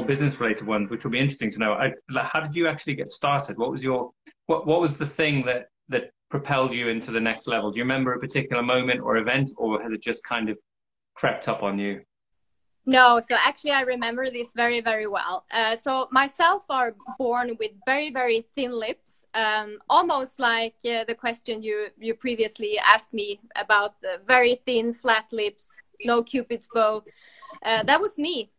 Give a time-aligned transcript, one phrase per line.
[0.00, 1.72] more business related ones, which will be interesting to know.
[1.74, 1.92] I,
[2.22, 3.58] how did you actually get started?
[3.58, 4.10] What was your
[4.46, 7.70] what what was the thing that that propelled you into the next level?
[7.70, 10.56] Do you remember a particular moment or event, or has it just kind of
[11.14, 12.00] crept up on you?
[12.86, 15.44] No, so actually, I remember this very, very well.
[15.52, 21.14] Uh, so myself are born with very, very thin lips, um, almost like uh, the
[21.14, 25.72] question you you previously asked me about the very thin, flat lips,
[26.04, 27.04] no cupid's bow.
[27.62, 28.50] Uh, that was me,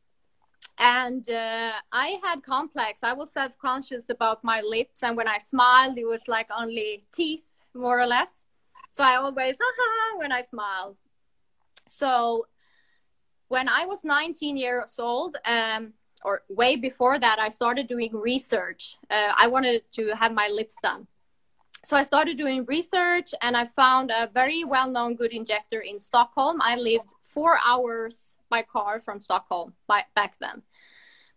[0.77, 3.01] and uh, I had complex.
[3.03, 7.05] I was self conscious about my lips, and when I smiled, it was like only
[7.13, 8.33] teeth, more or less.
[8.91, 10.97] So I always, haha, when I smiled.
[11.87, 12.47] So
[13.47, 18.97] when I was 19 years old, um, or way before that, I started doing research.
[19.09, 21.07] Uh, I wanted to have my lips done.
[21.83, 25.97] So I started doing research and I found a very well known good injector in
[25.97, 26.61] Stockholm.
[26.61, 30.61] I lived four hours by car from Stockholm by, back then.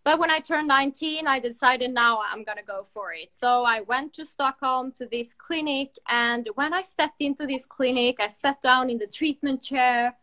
[0.04, 3.34] But when I turned 19, I decided now I'm going to go for it.
[3.34, 5.94] So I went to Stockholm to this clinic.
[6.06, 10.14] And when I stepped into this clinic, I sat down in the treatment chair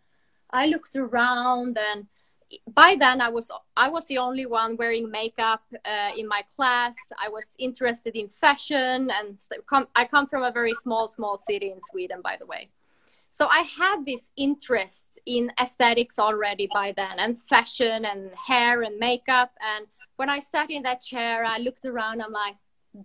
[0.51, 2.07] I looked around and
[2.73, 6.95] by then I was I was the only one wearing makeup uh, in my class.
[7.17, 9.39] I was interested in fashion and
[9.95, 12.69] I come from a very small small city in Sweden by the way.
[13.31, 18.99] So I had this interest in aesthetics already by then and fashion and hair and
[18.99, 22.55] makeup and when I sat in that chair I looked around I'm like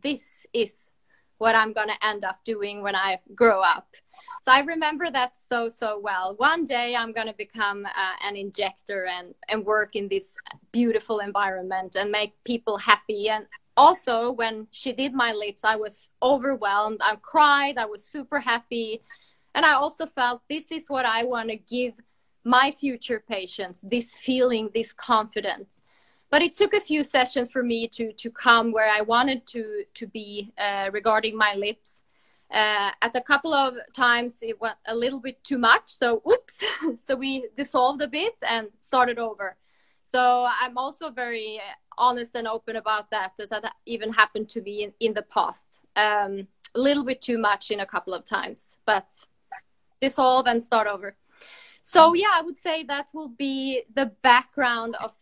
[0.03, 0.91] this is
[1.39, 3.95] what I'm going to end up doing when I grow up.
[4.43, 6.34] So I remember that so, so well.
[6.37, 10.34] One day I'm going to become uh, an injector and, and work in this
[10.73, 13.29] beautiful environment and make people happy.
[13.29, 13.47] And
[13.77, 17.00] also, when she did my lips, I was overwhelmed.
[17.03, 17.77] I cried.
[17.77, 19.03] I was super happy.
[19.56, 21.94] And I also felt this is what I want to give
[22.44, 25.81] my future patients this feeling, this confidence
[26.31, 29.84] but it took a few sessions for me to to come where I wanted to
[29.94, 32.03] to be uh, regarding my lips.
[32.49, 36.65] Uh, at a couple of times it went a little bit too much, so oops.
[36.99, 39.56] so we dissolved a bit and started over.
[40.03, 41.61] So I'm also very
[41.99, 43.33] honest and open about that.
[43.38, 45.81] That, that even happened to me in, in the past.
[45.97, 49.09] Um, a little bit too much in a couple of times, but
[50.01, 51.17] dissolve and start over.
[51.83, 55.15] So yeah, I would say that will be the background of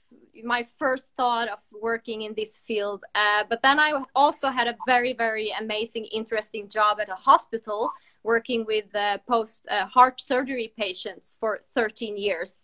[0.42, 3.04] my first thought of working in this field.
[3.14, 7.92] Uh, but then I also had a very, very amazing, interesting job at a hospital
[8.22, 12.60] working with uh, post uh, heart surgery patients for 13 years.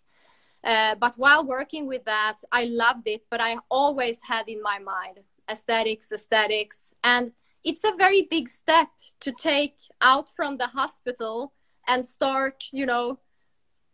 [0.63, 4.79] Uh, but while working with that, I loved it, but I always had in my
[4.79, 5.19] mind
[5.49, 6.93] aesthetics, aesthetics.
[7.03, 7.31] And
[7.63, 8.89] it's a very big step
[9.21, 11.53] to take out from the hospital
[11.87, 13.19] and start, you know,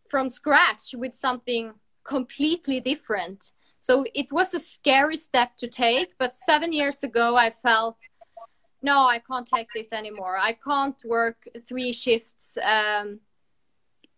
[0.10, 3.52] from scratch with something completely different.
[3.80, 6.18] So it was a scary step to take.
[6.18, 7.98] But seven years ago, I felt,
[8.82, 10.38] no, I can't take this anymore.
[10.38, 13.20] I can't work three shifts, um,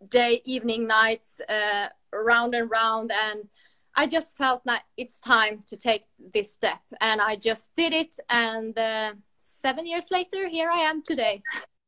[0.07, 3.11] day, evening, nights, uh, round and round.
[3.11, 3.47] And
[3.95, 6.79] I just felt that it's time to take this step.
[7.01, 8.17] And I just did it.
[8.29, 11.43] And uh, seven years later, here I am today.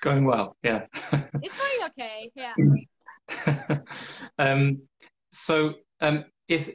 [0.00, 0.56] Going well.
[0.62, 0.86] Yeah.
[1.12, 2.30] it's going okay.
[2.34, 3.78] Yeah.
[4.38, 4.82] um,
[5.30, 6.70] so um, if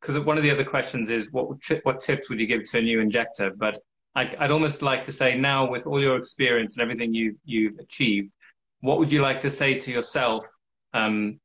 [0.00, 1.48] because one of the other questions is what
[1.82, 3.50] what tips would you give to a new injector?
[3.56, 3.78] But
[4.14, 7.78] I'd, I'd almost like to say now, with all your experience and everything you you've
[7.78, 8.34] achieved,
[8.80, 10.46] what would you like to say to yourself
[10.94, 11.38] um,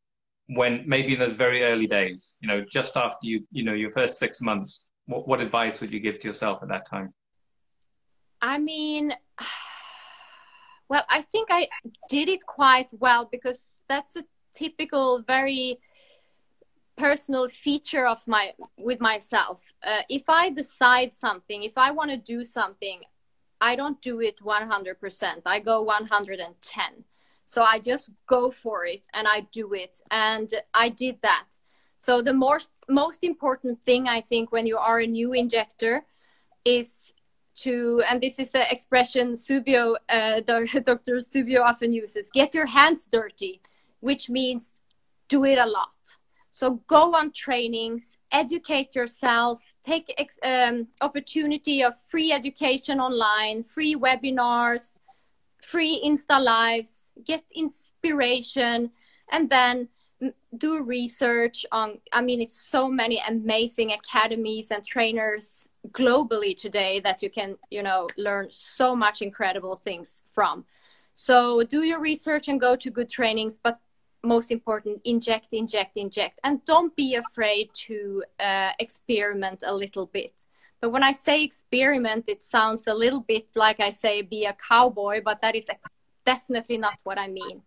[0.47, 3.91] when maybe in those very early days, you know, just after you you know your
[3.91, 4.91] first six months?
[5.05, 7.13] What what advice would you give to yourself at that time?
[8.41, 9.13] I mean.
[10.89, 11.67] Well, I think I
[12.09, 14.23] did it quite well because that's a
[14.53, 15.79] typical, very
[16.97, 19.61] personal feature of my with myself.
[19.83, 23.01] Uh, if i decide something if i want to do something
[23.59, 27.03] i don't do it 100% i go 110
[27.43, 30.01] so i just go for it and i do it.
[30.09, 31.47] And i did that.
[31.97, 36.05] So the most most important thing i think when you are a new injector
[36.63, 37.13] is
[37.55, 43.07] to and this is an expression subio uh, dr subio often uses get your hands
[43.11, 43.61] dirty
[44.01, 44.81] which means
[45.27, 45.89] do it a lot
[46.55, 53.93] so go on trainings, educate yourself, take ex- um, opportunity of free education online, free
[53.93, 54.97] webinars,
[55.61, 58.91] free Insta lives, get inspiration,
[59.29, 59.89] and then
[60.57, 61.99] do research on.
[62.13, 67.81] I mean, it's so many amazing academies and trainers globally today that you can, you
[67.81, 70.65] know, learn so much incredible things from.
[71.13, 73.79] So do your research and go to good trainings, but
[74.21, 76.39] most important inject inject inject.
[76.43, 80.45] And don't be afraid to uh, experiment a little bit.
[80.81, 84.53] But when i say experiment it sounds a little bit like i say be a
[84.53, 85.69] cowboy but that is
[86.25, 87.61] definitely not what i mean.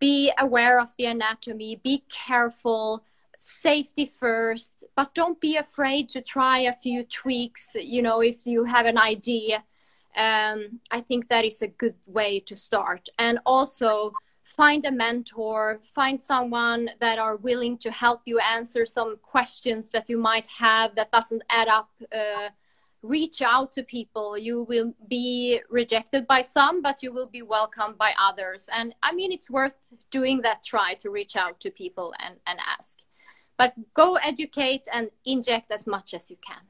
[0.00, 3.04] Be aware of the anatomy be careful
[3.36, 8.64] safety first but don't be afraid to try a few tweaks you know if you
[8.64, 9.64] have an idea.
[10.16, 13.08] Um, i think that is a good way to start.
[13.18, 19.16] And also find a mentor find someone that are willing to help you answer some
[19.22, 22.48] questions that you might have that doesn't add up uh,
[23.02, 24.36] reach out to people.
[24.36, 28.68] You will be rejected by some but you will be welcomed by others.
[28.72, 29.76] And i mean it's worth
[30.10, 32.98] doing that try to reach out to people and, and ask
[33.60, 33.72] but
[34.02, 36.64] go educate and inject as much as you can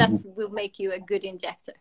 [0.00, 0.34] that mm-hmm.
[0.36, 1.76] will make you a good injector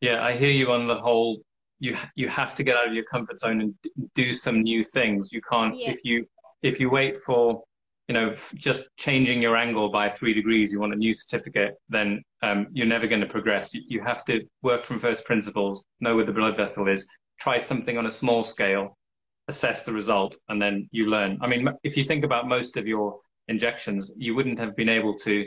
[0.00, 1.32] yeah i hear you on the whole
[1.80, 3.74] you you have to get out of your comfort zone and
[4.14, 5.32] do some new things.
[5.32, 5.90] You can't yeah.
[5.90, 6.26] if you
[6.62, 7.64] if you wait for
[8.06, 10.72] you know just changing your angle by three degrees.
[10.72, 13.74] You want a new certificate, then um, you're never going to progress.
[13.74, 17.08] You, you have to work from first principles, know where the blood vessel is,
[17.40, 18.96] try something on a small scale,
[19.48, 21.38] assess the result, and then you learn.
[21.40, 23.18] I mean, if you think about most of your
[23.50, 25.46] injections, you wouldn't have been able to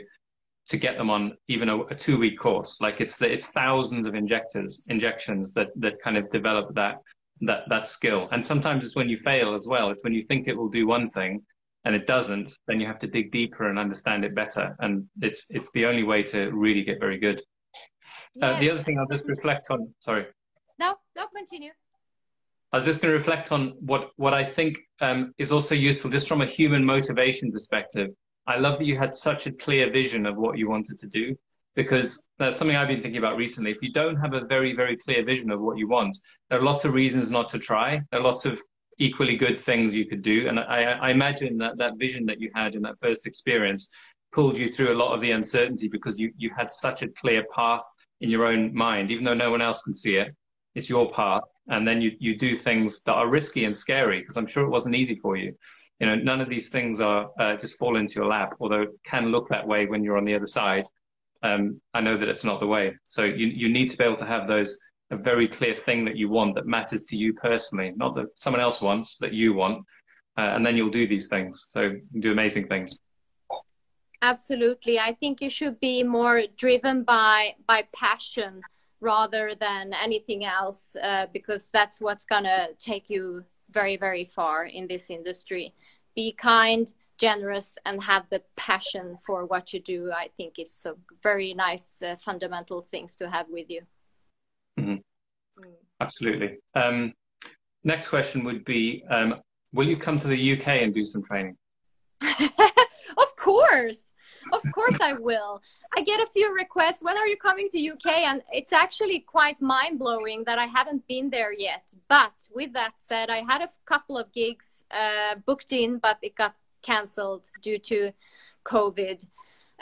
[0.66, 2.80] to get them on even a, a two week course.
[2.80, 6.96] Like it's the, it's thousands of injectors injections that that kind of develop that
[7.40, 8.28] that that skill.
[8.30, 9.90] And sometimes it's when you fail as well.
[9.90, 11.42] It's when you think it will do one thing
[11.84, 14.76] and it doesn't, then you have to dig deeper and understand it better.
[14.78, 17.42] And it's it's the only way to really get very good.
[18.36, 18.44] Yes.
[18.56, 19.92] Uh, the other thing I'll just reflect on.
[20.00, 20.26] Sorry.
[20.78, 21.72] No, no, continue.
[22.74, 26.10] I was just going to reflect on what what I think um, is also useful,
[26.10, 28.10] just from a human motivation perspective.
[28.48, 31.36] I love that you had such a clear vision of what you wanted to do
[31.76, 33.70] because that's something I've been thinking about recently.
[33.70, 36.18] If you don't have a very, very clear vision of what you want,
[36.50, 38.00] there are lots of reasons not to try.
[38.10, 38.60] There are lots of
[38.98, 40.48] equally good things you could do.
[40.48, 43.88] And I, I imagine that that vision that you had in that first experience
[44.32, 47.44] pulled you through a lot of the uncertainty because you, you had such a clear
[47.54, 47.84] path
[48.20, 50.34] in your own mind, even though no one else can see it.
[50.74, 51.44] It's your path.
[51.68, 54.70] And then you, you do things that are risky and scary because I'm sure it
[54.70, 55.54] wasn't easy for you
[56.00, 58.90] you know, none of these things are uh, just fall into your lap, although it
[59.04, 60.86] can look that way when you're on the other side.
[61.42, 62.94] Um, I know that it's not the way.
[63.04, 64.78] So you, you need to be able to have those,
[65.10, 68.60] a very clear thing that you want that matters to you personally, not that someone
[68.60, 69.84] else wants, that you want.
[70.36, 71.68] Uh, and then you'll do these things.
[71.70, 72.98] So do amazing things.
[74.20, 74.98] Absolutely.
[74.98, 78.62] I think you should be more driven by, by passion
[79.04, 84.64] rather than anything else, uh, because that's what's going to take you very, very far
[84.64, 85.74] in this industry.
[86.16, 90.10] Be kind, generous, and have the passion for what you do.
[90.10, 93.82] I think is a very nice uh, fundamental things to have with you.
[94.80, 94.94] Mm-hmm.
[95.62, 95.74] Mm.
[96.00, 96.58] Absolutely.
[96.74, 97.12] Um,
[97.84, 99.42] next question would be um,
[99.74, 101.56] Will you come to the UK and do some training?
[102.22, 104.04] of course
[104.52, 105.62] of course I will.
[105.96, 107.02] I get a few requests.
[107.02, 108.06] When are you coming to UK?
[108.28, 111.92] And it's actually quite mind blowing that I haven't been there yet.
[112.08, 116.34] But with that said, I had a couple of gigs uh, booked in, but it
[116.34, 118.12] got cancelled due to
[118.64, 119.24] COVID.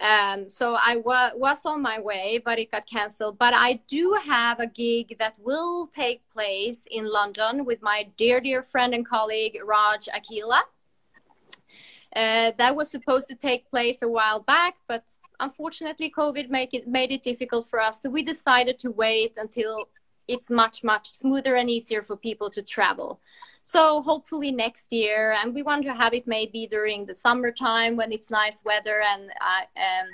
[0.01, 3.39] Um, so I wa- was on my way, but it got cancelled.
[3.39, 8.41] But I do have a gig that will take place in London with my dear,
[8.41, 10.63] dear friend and colleague Raj Acquilla.
[12.15, 15.05] Uh, that was supposed to take place a while back, but
[15.41, 18.03] unfortunately, COVID make it, made it difficult for us.
[18.03, 19.89] So we decided to wait until
[20.29, 23.21] it's much, much smoother and easier for people to travel.
[23.63, 28.13] So hopefully next year, and we want to have it maybe during the summertime when
[28.13, 30.09] it's nice weather and uh, um,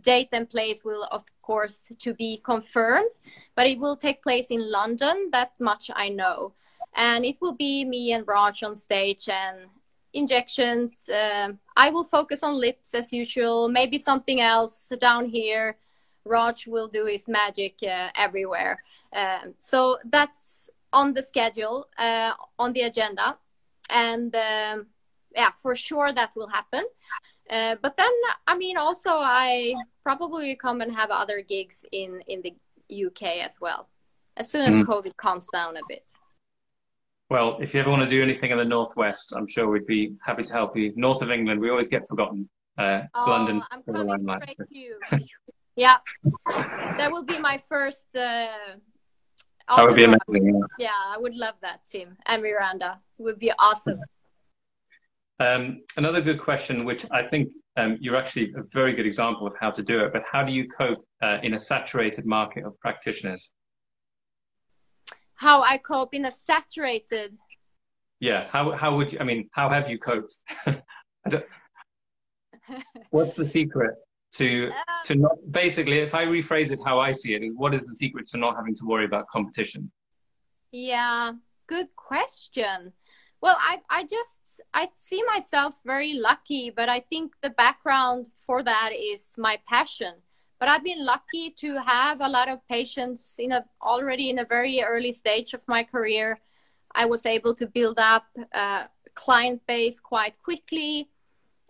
[0.00, 3.10] date and place will of course to be confirmed,
[3.56, 5.30] but it will take place in London.
[5.32, 6.52] That much I know,
[6.94, 9.68] and it will be me and Raj on stage and
[10.12, 11.08] injections.
[11.08, 15.76] Uh, I will focus on lips as usual, maybe something else down here.
[16.24, 18.82] Raj will do his magic uh, everywhere.
[19.14, 23.36] Um, so that's on the schedule, uh, on the agenda.
[23.88, 24.86] And um,
[25.34, 26.84] yeah, for sure that will happen.
[27.48, 28.12] Uh, but then,
[28.46, 29.74] I mean, also I
[30.04, 32.54] probably come and have other gigs in, in the
[33.06, 33.88] UK as well,
[34.36, 34.84] as soon as mm.
[34.84, 36.12] COVID calms down a bit.
[37.30, 40.16] Well, if you ever want to do anything in the northwest, I'm sure we'd be
[40.20, 40.92] happy to help you.
[40.96, 42.48] North of England, we always get forgotten.
[42.76, 44.98] Uh, oh, London, I'm coming straight to you.
[45.76, 45.98] yeah,
[46.98, 48.06] that will be my first.
[48.16, 48.48] Uh,
[49.68, 50.54] that would be amazing.
[50.56, 50.60] Yeah.
[50.80, 52.98] yeah, I would love that, Tim and Miranda.
[53.16, 54.00] It would be awesome.
[55.38, 59.54] Um, another good question, which I think um, you're actually a very good example of
[59.60, 62.78] how to do it, but how do you cope uh, in a saturated market of
[62.80, 63.52] practitioners?
[65.40, 67.36] How I cope in a saturated.
[68.20, 69.18] yeah, how how would you?
[69.20, 70.36] I mean, how have you coped?
[73.10, 73.94] what's the secret
[74.34, 75.98] to uh, to not basically?
[75.98, 78.54] If I rephrase it how I see it is, what is the secret to not
[78.54, 79.90] having to worry about competition?
[80.72, 81.32] Yeah,
[81.66, 82.92] good question.
[83.40, 88.62] Well, I I just I see myself very lucky, but I think the background for
[88.62, 90.16] that is my passion.
[90.60, 94.44] But I've been lucky to have a lot of patients in a already in a
[94.44, 96.38] very early stage of my career.
[96.94, 101.08] I was able to build up a client base quite quickly,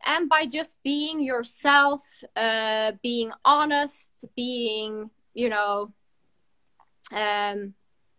[0.04, 2.02] and by just being yourself,
[2.34, 5.92] uh, being honest, being you know
[7.12, 7.74] um,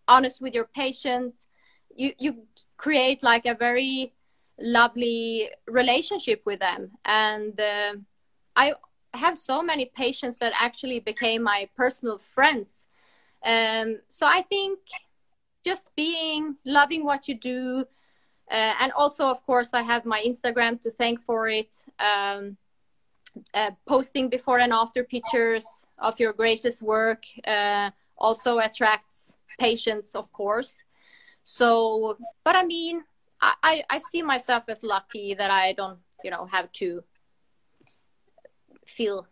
[0.08, 1.46] honest with your patients,
[1.96, 2.48] you you
[2.78, 4.14] create like a very
[4.60, 7.94] lovely relationship with them and uh,
[8.56, 8.74] i
[9.14, 12.86] have so many patients that actually became my personal friends.
[13.44, 14.78] Um, so i think
[15.66, 17.86] just being loving what you do
[18.52, 22.56] uh, and also of course i have my instagram to thank for it um,
[23.56, 25.66] uh, posting before and after pictures
[25.98, 30.76] of your greatest work uh, also attracts patients of course.
[31.44, 33.04] So, but I mean,
[33.42, 37.04] I, I see myself as lucky that I don't, you know, have to
[38.92, 39.28] feel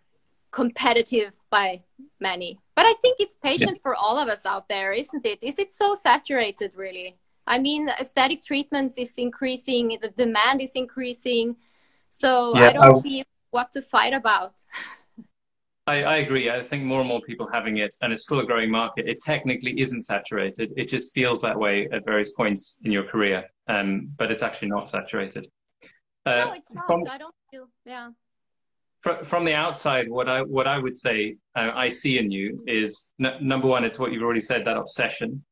[0.51, 1.83] competitive by
[2.19, 2.59] many.
[2.75, 3.81] But I think it's patient yeah.
[3.83, 5.39] for all of us out there, isn't it?
[5.41, 7.17] Is it so saturated, really?
[7.45, 11.55] I mean, aesthetic treatments is increasing, the demand is increasing.
[12.09, 12.99] So yeah, I don't I...
[12.99, 14.53] see what to fight about.
[15.87, 16.51] I, I, agree.
[16.51, 19.07] I think more and more people having it, and it's still a growing market.
[19.07, 20.71] It technically isn't saturated.
[20.77, 24.67] It just feels that way at various points in your career, um, but it's actually
[24.67, 25.47] not saturated.
[26.27, 26.85] Uh, no, it's not.
[26.85, 27.69] From, I don't feel.
[27.87, 28.11] Yeah.
[29.01, 33.13] From, the outside, what I what I would say uh, I see in you is
[33.23, 33.85] n- number one.
[33.85, 34.65] It's what you've already said.
[34.65, 35.43] That obsession.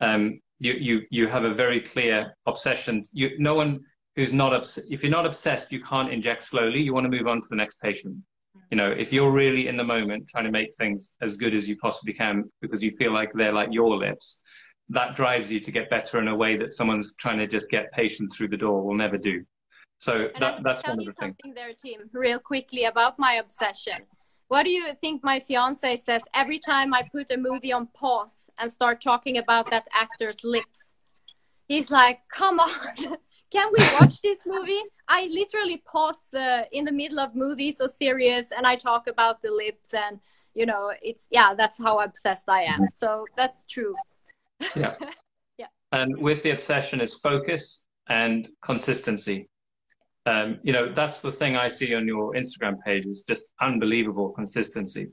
[0.00, 3.04] Um, you you you have a very clear obsession.
[3.12, 3.80] You no one
[4.16, 6.80] who's not obs- if you're not obsessed, you can't inject slowly.
[6.80, 8.16] You want to move on to the next patient
[8.70, 11.68] you know if you're really in the moment trying to make things as good as
[11.68, 14.42] you possibly can because you feel like they're like your lips
[14.88, 17.92] that drives you to get better in a way that someone's trying to just get
[17.92, 19.44] patients through the door will never do
[19.98, 23.34] so and that, that's one of the things something there tim real quickly about my
[23.34, 23.98] obsession
[24.48, 28.48] what do you think my fiance says every time i put a movie on pause
[28.58, 30.84] and start talking about that actor's lips
[31.68, 33.16] he's like come on
[33.50, 34.82] can we watch this movie?
[35.08, 39.40] I literally pause uh, in the middle of movies or series and I talk about
[39.40, 40.18] the lips and
[40.54, 42.88] you know it's yeah that's how obsessed I am.
[42.90, 43.94] So that's true.
[44.74, 44.94] Yeah.
[45.58, 45.66] yeah.
[45.92, 49.48] And with the obsession is focus and consistency.
[50.26, 54.30] Um, you know that's the thing I see on your Instagram page is just unbelievable
[54.30, 55.08] consistency.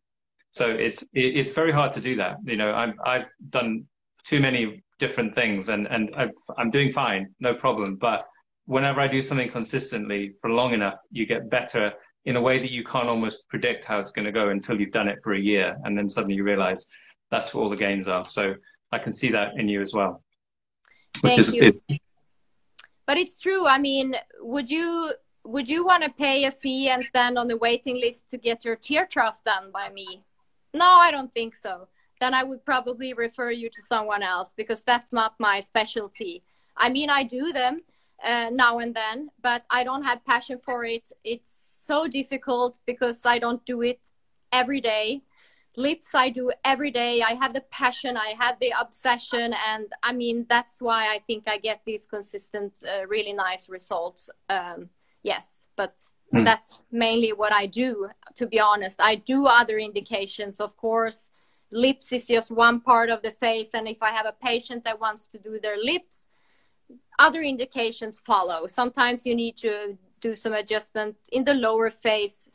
[0.51, 2.37] So it's it's very hard to do that.
[2.43, 3.85] You know I've I've done
[4.23, 6.27] too many different things and and i
[6.61, 8.23] am doing fine no problem but
[8.65, 11.91] whenever i do something consistently for long enough you get better
[12.25, 14.91] in a way that you can't almost predict how it's going to go until you've
[14.91, 16.87] done it for a year and then suddenly you realize
[17.31, 18.53] that's what all the gains are so
[18.91, 20.23] i can see that in you as well
[21.21, 22.01] thank is, you it,
[23.05, 25.13] but it's true i mean would you
[25.45, 28.63] would you want to pay a fee and stand on the waiting list to get
[28.63, 30.23] your tear trough done by me
[30.73, 31.87] no i don't think so
[32.23, 36.41] then I would probably refer you to someone else because that's not my specialty.
[36.77, 37.79] I mean, I do them
[38.23, 41.11] uh, now and then, but I don't have passion for it.
[41.25, 41.51] It's
[41.85, 43.99] so difficult because I don't do it
[44.53, 45.21] every day.
[45.75, 47.21] Lips, I do every day.
[47.21, 51.47] I have the passion, I have the obsession, and I mean, that's why I think
[51.47, 54.29] I get these consistent, uh, really nice results.
[54.49, 54.89] Um,
[55.23, 55.95] yes, but
[56.31, 56.45] mm.
[56.45, 59.01] that's mainly what I do, to be honest.
[59.01, 61.29] I do other indications, of course
[61.73, 64.99] lips is just one part of the face and if i have a patient that
[64.99, 66.27] wants to do their lips
[67.19, 72.47] other indications follow sometimes you need to do some adjustment in the lower face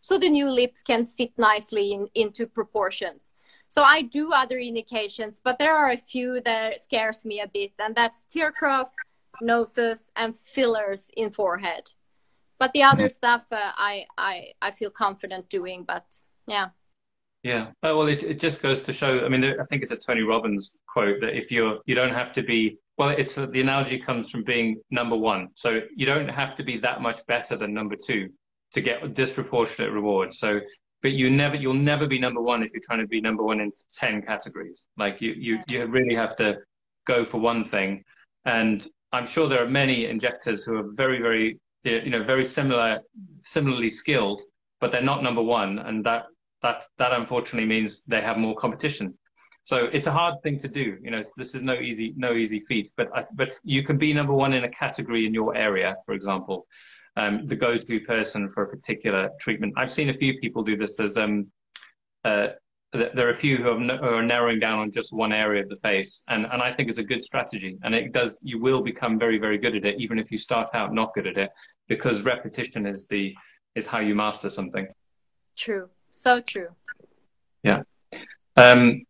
[0.00, 3.32] so the new lips can fit nicely in, into proportions
[3.68, 7.72] so i do other indications but there are a few that scares me a bit
[7.78, 8.92] and that's tear trough
[9.40, 11.90] noses and fillers in forehead
[12.58, 13.20] but the other mm-hmm.
[13.20, 16.06] stuff uh, i i i feel confident doing but
[16.46, 16.68] yeah
[17.46, 17.68] yeah.
[17.84, 19.24] Oh, well, it, it just goes to show.
[19.24, 22.32] I mean, I think it's a Tony Robbins quote that if you're, you don't have
[22.32, 22.80] to be.
[22.98, 25.50] Well, it's the analogy comes from being number one.
[25.54, 28.30] So you don't have to be that much better than number two
[28.76, 30.28] to get a disproportionate reward.
[30.42, 30.48] So,
[31.02, 33.60] but you never, you'll never be number one if you're trying to be number one
[33.64, 33.70] in
[34.02, 34.78] ten categories.
[35.02, 36.48] Like you, you, you really have to
[37.12, 37.90] go for one thing.
[38.44, 38.78] And
[39.16, 41.48] I'm sure there are many injectors who are very, very,
[41.84, 43.00] you know, very similar,
[43.56, 44.42] similarly skilled,
[44.80, 46.22] but they're not number one, and that
[46.62, 49.06] that that unfortunately means they have more competition.
[49.70, 50.86] So it's a hard thing to do.
[51.04, 52.86] You know, this is no easy no easy feat.
[52.98, 53.08] But
[53.40, 56.66] but you can be number one in a category in your area, for example,
[57.16, 59.74] um, the go-to person for a particular treatment.
[59.76, 60.96] I've seen a few people do this.
[60.96, 61.46] There's um,
[62.24, 62.48] uh,
[62.92, 65.68] there are a few who are, who are, narrowing down on just one area of
[65.68, 67.78] the face, and and I think it's a good strategy.
[67.82, 70.68] And it does you will become very very good at it, even if you start
[70.74, 71.50] out not good at it,
[71.88, 73.34] because repetition is the
[73.74, 74.86] is how you master something.
[75.56, 75.88] True.
[76.10, 76.68] So true.
[77.62, 77.82] Yeah.
[78.56, 79.04] Um,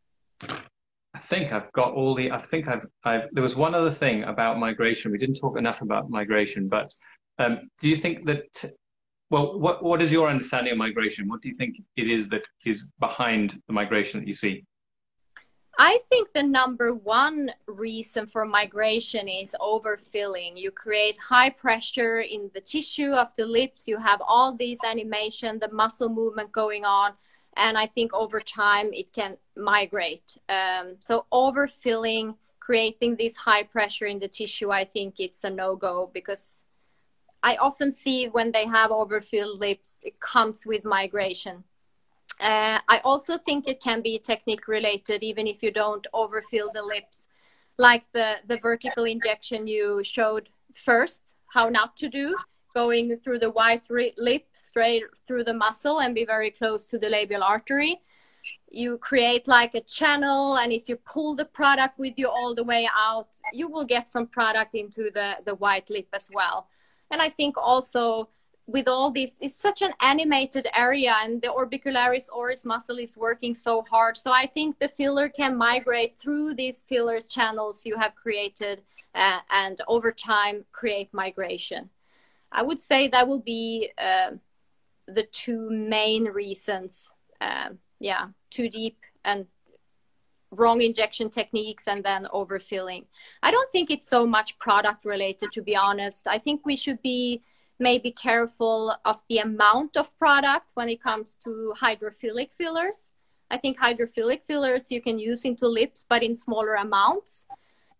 [1.15, 2.31] I think I've got all the.
[2.31, 2.87] I think I've.
[3.05, 3.29] I've.
[3.33, 5.13] There was one other thing about migration.
[5.13, 6.89] We didn't talk enough about migration, but
[7.39, 8.73] um, do you think that?
[9.29, 11.29] Well, what what is your understanding of migration?
[11.29, 14.65] What do you think it is that is behind the migration that you see?
[15.79, 20.57] I think the number one reason for migration is overfilling.
[20.57, 23.87] You create high pressure in the tissue of the lips.
[23.87, 27.13] You have all these animation, the muscle movement going on,
[27.59, 30.39] and I think over time it can migrate.
[30.49, 35.77] Um, so overfilling, creating this high pressure in the tissue, I think it's a no
[35.77, 36.63] go because
[37.47, 41.63] I often see when they have overfilled lips, it comes with migration.
[42.41, 46.83] Uh, I also think it can be technique related, even if you don't overfill the
[46.83, 47.29] lips,
[47.79, 52.35] like the, the vertical injection you showed first, how not to do,
[52.75, 53.85] going through the white
[54.19, 58.01] lip straight through the muscle and be very close to the labial artery.
[58.73, 62.65] You create like a channel, and if you pull the product with you all the
[62.65, 66.67] way out, you will get some product into the, the white lip as well.
[67.11, 68.29] And I think also
[68.67, 73.55] with all this it's such an animated area and the orbicularis oris muscle is working
[73.55, 74.17] so hard.
[74.17, 78.83] So i think the filler can migrate through these filler channels you have created
[79.15, 81.91] uh, and over time create migration.
[82.53, 84.33] I would say that will be uh,
[85.07, 89.47] the two main reasons uh, yeah too deep and
[90.51, 93.05] wrong injection techniques and then overfilling
[93.43, 97.01] i don't think it's so much product related to be honest i think we should
[97.03, 97.43] be
[97.79, 103.05] maybe careful of the amount of product when it comes to hydrophilic fillers.
[103.51, 107.45] I think hydrophilic fillers you can use into lips, but in smaller amounts.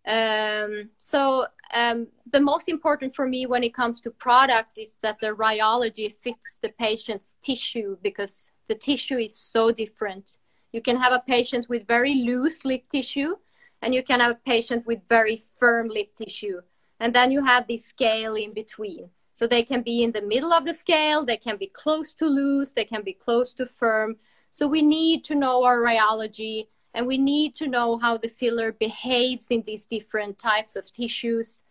[0.05, 5.19] Um, so um, the most important for me when it comes to products is that
[5.19, 10.37] the rheology fits the patient's tissue because the tissue is so different.
[10.71, 13.35] You can have a patient with very loose lip tissue,
[13.81, 16.61] and you can have a patient with very firm lip tissue,
[16.99, 19.09] and then you have the scale in between.
[19.33, 22.25] So they can be in the middle of the scale, they can be close to
[22.25, 24.17] loose, they can be close to firm.
[24.49, 28.71] So we need to know our rheology and we need to know how the filler
[28.71, 31.61] behaves in these different types of tissues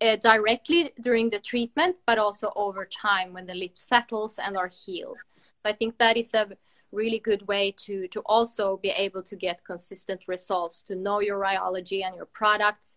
[0.00, 4.70] uh, directly during the treatment, but also over time when the lip settles and are
[4.86, 5.18] healed.
[5.62, 6.48] I think that is a
[6.92, 11.38] really good way to, to also be able to get consistent results, to know your
[11.38, 12.96] rheology and your products,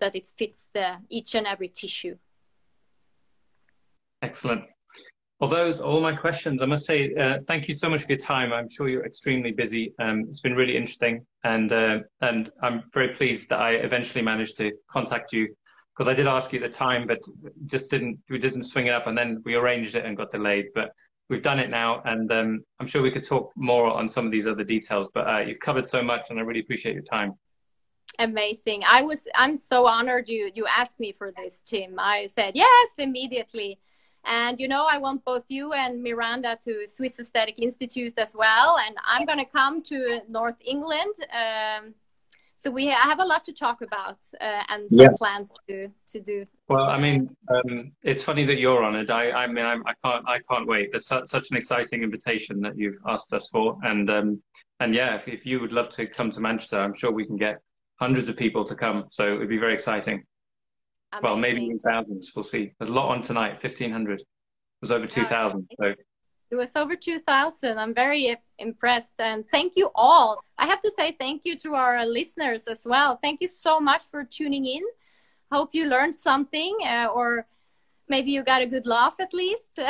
[0.00, 2.16] that it fits the each and every tissue.
[4.22, 4.64] Excellent.
[5.40, 6.62] Well, those are all my questions.
[6.62, 8.52] I must say, uh, thank you so much for your time.
[8.52, 9.94] I'm sure you're extremely busy.
[10.00, 14.56] Um, it's been really interesting, and uh, and I'm very pleased that I eventually managed
[14.58, 15.54] to contact you
[15.96, 17.20] because I did ask you at the time, but
[17.66, 20.66] just didn't we didn't swing it up, and then we arranged it and got delayed.
[20.74, 20.90] But
[21.28, 24.32] we've done it now, and um, I'm sure we could talk more on some of
[24.32, 25.10] these other details.
[25.12, 27.34] But uh, you've covered so much, and I really appreciate your time.
[28.18, 28.82] Amazing.
[28.88, 31.98] I was I'm so honored you you asked me for this, Tim.
[31.98, 33.78] I said yes immediately
[34.24, 38.76] and you know, I want both you and Miranda to Swiss Aesthetic Institute as well.
[38.86, 41.14] And I'm going to come to North England.
[41.32, 41.94] Um,
[42.60, 45.08] so we I have a lot to talk about uh, and some yeah.
[45.16, 46.44] plans to to do.
[46.68, 47.18] Well, I mean,
[47.54, 49.10] um, it's funny that you're on it.
[49.10, 50.90] I, I mean, I'm, I can't, I can't wait.
[50.90, 54.42] There's su- such an exciting invitation that you've asked us for, and um,
[54.80, 57.36] and yeah, if, if you would love to come to Manchester, I'm sure we can
[57.36, 57.58] get
[58.00, 59.04] hundreds of people to come.
[59.10, 60.24] So it'd be very exciting.
[61.12, 61.22] Amazing.
[61.22, 62.32] Well, maybe in thousands.
[62.34, 62.72] We'll see.
[62.78, 63.56] There's a lot on tonight.
[63.56, 64.20] Fifteen hundred.
[64.20, 64.26] It
[64.82, 65.68] was over two thousand.
[65.80, 65.94] So
[66.50, 70.42] it was over 2000 i'm very impressed and thank you all.
[70.58, 73.18] I have to say thank you to our listeners as well.
[73.22, 74.82] Thank you so much for tuning in.
[75.50, 77.46] Hope you learned something uh, or
[78.08, 79.78] maybe you got a good laugh at least.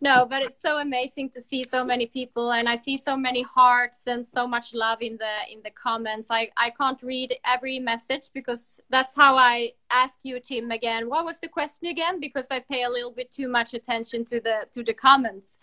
[0.00, 3.42] No but it's so amazing to see so many people and i see so many
[3.42, 6.28] hearts and so much love in the in the comments.
[6.30, 11.08] I i can't read every message because that's how i ask you tim again.
[11.08, 12.20] What was the question again?
[12.20, 15.58] Because i pay a little bit too much attention to the to the comments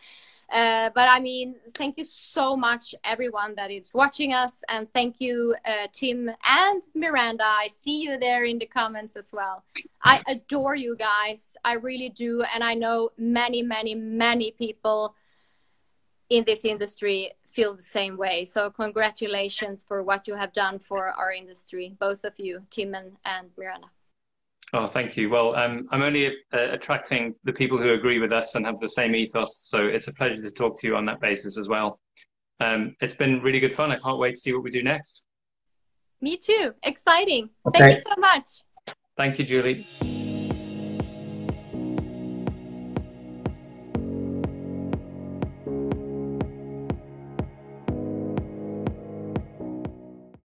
[0.52, 4.64] uh, but I mean, thank you so much, everyone that is watching us.
[4.70, 7.44] And thank you, uh, Tim and Miranda.
[7.44, 9.64] I see you there in the comments as well.
[10.04, 11.58] I adore you guys.
[11.64, 12.44] I really do.
[12.54, 15.16] And I know many, many, many people
[16.30, 18.46] in this industry feel the same way.
[18.46, 23.14] So congratulations for what you have done for our industry, both of you, Tim and,
[23.26, 23.88] and Miranda.
[24.74, 25.30] Oh, thank you.
[25.30, 28.90] Well, um, I'm only uh, attracting the people who agree with us and have the
[28.90, 29.62] same ethos.
[29.66, 32.00] So it's a pleasure to talk to you on that basis as well.
[32.60, 33.92] Um, it's been really good fun.
[33.92, 35.24] I can't wait to see what we do next.
[36.22, 36.74] Me too.
[36.84, 37.50] Exciting.
[37.68, 37.80] Okay.
[37.80, 38.50] Thank you so much.
[39.18, 39.86] Thank you, Julie.